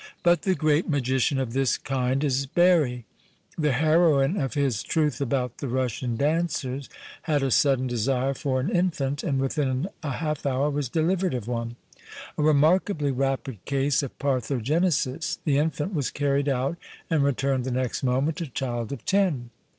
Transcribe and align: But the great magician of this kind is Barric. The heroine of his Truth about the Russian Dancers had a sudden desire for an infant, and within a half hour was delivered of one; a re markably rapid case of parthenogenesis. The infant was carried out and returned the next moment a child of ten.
But 0.23 0.41
the 0.41 0.55
great 0.55 0.89
magician 0.89 1.37
of 1.39 1.53
this 1.53 1.77
kind 1.77 2.23
is 2.23 2.47
Barric. 2.47 3.03
The 3.55 3.73
heroine 3.73 4.35
of 4.35 4.55
his 4.55 4.81
Truth 4.81 5.21
about 5.21 5.59
the 5.59 5.67
Russian 5.67 6.15
Dancers 6.17 6.89
had 7.29 7.43
a 7.43 7.51
sudden 7.51 7.85
desire 7.85 8.33
for 8.33 8.59
an 8.59 8.71
infant, 8.75 9.21
and 9.21 9.39
within 9.39 9.89
a 10.01 10.13
half 10.13 10.43
hour 10.43 10.71
was 10.71 10.89
delivered 10.89 11.35
of 11.35 11.47
one; 11.47 11.75
a 12.35 12.41
re 12.41 12.51
markably 12.53 13.15
rapid 13.15 13.63
case 13.65 14.01
of 14.01 14.17
parthenogenesis. 14.17 15.37
The 15.45 15.59
infant 15.59 15.93
was 15.93 16.09
carried 16.09 16.49
out 16.49 16.79
and 17.07 17.23
returned 17.23 17.63
the 17.63 17.69
next 17.69 18.01
moment 18.01 18.41
a 18.41 18.47
child 18.47 18.91
of 18.91 19.05
ten. 19.05 19.51